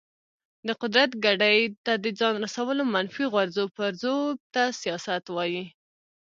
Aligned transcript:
د 0.67 0.69
قدرت 0.81 1.11
ګدۍ 1.23 1.59
ته 1.85 1.93
د 2.03 2.05
ځان 2.19 2.35
رسولو 2.45 2.83
منفي 2.93 3.25
غورځو 3.33 3.63
پرځو 3.77 4.15
ته 4.53 4.63
سیاست 4.81 5.25
وایي. 5.31 5.63